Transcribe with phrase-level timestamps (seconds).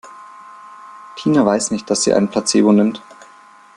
[1.15, 3.03] Tina weiß nicht, dass sie ein Placebo nimmt.